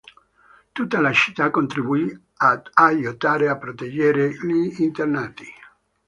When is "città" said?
1.13-1.51